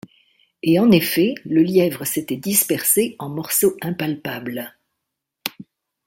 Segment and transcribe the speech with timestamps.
[0.63, 4.73] Et en effet, le lièvre s’était dispersé en morceaux impalpables!